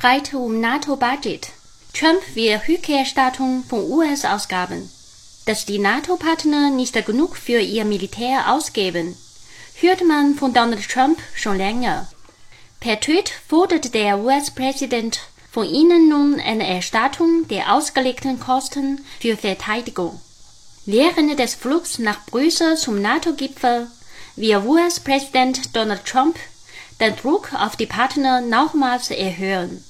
[0.00, 1.48] Streit um NATO-Budget.
[1.92, 4.90] Trump will Rückerstattung von US-Ausgaben.
[5.44, 9.14] Dass die NATO-Partner nicht genug für ihr Militär ausgeben,
[9.74, 12.08] hört man von Donald Trump schon länger.
[12.80, 15.20] Per Tweet fordert der US-Präsident
[15.52, 20.18] von ihnen nun eine Erstattung der ausgelegten Kosten für Verteidigung.
[20.86, 23.86] Während des Flugs nach Brüssel zum NATO-Gipfel
[24.36, 26.38] will US-Präsident Donald Trump
[27.00, 29.84] den Druck auf die Partner nochmals erhöhen.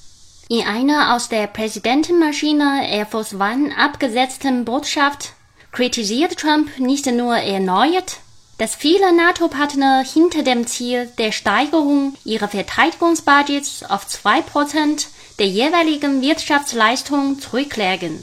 [0.51, 5.31] In einer aus der Präsidentenmaschine Air Force One abgesetzten Botschaft
[5.71, 8.17] kritisiert Trump nicht nur erneut,
[8.57, 15.07] dass viele NATO-Partner hinter dem Ziel der Steigerung ihrer Verteidigungsbudgets auf zwei Prozent
[15.39, 18.21] der jeweiligen Wirtschaftsleistung zurücklegen.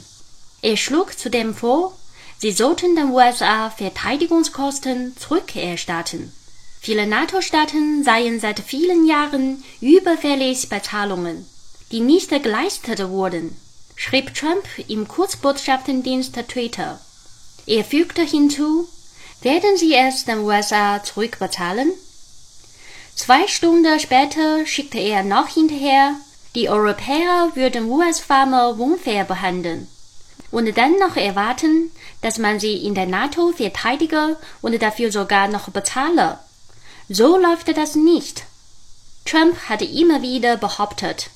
[0.61, 1.97] Er schlug zudem vor,
[2.37, 6.31] sie sollten den USA Verteidigungskosten zurückerstatten.
[6.79, 11.47] Viele NATO-Staaten seien seit vielen Jahren überfällig bei Zahlungen,
[11.91, 13.55] die nicht geleistet wurden,
[13.95, 16.99] schrieb Trump im Kurzbotschaftendienst Twitter.
[17.65, 18.87] Er fügte hinzu,
[19.41, 21.91] werden Sie es den USA zurückbezahlen?
[23.15, 26.15] Zwei Stunden später schickte er noch hinterher,
[26.55, 29.87] die Europäer würden US-Farmer unfair behandeln
[30.51, 35.69] und dann noch erwarten, dass man sie in der NATO verteidige und dafür sogar noch
[35.69, 36.39] bezahle.
[37.07, 38.43] So läuft das nicht.
[39.25, 41.29] Trump hatte immer wieder behauptet,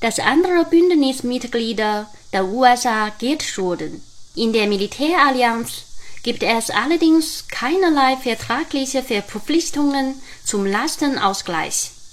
[0.00, 4.02] dass andere Bündnismitglieder der USA Geld schulden.
[4.34, 5.84] In der Militärallianz
[6.22, 11.90] gibt es allerdings keinerlei vertragliche Verpflichtungen zum Lastenausgleich.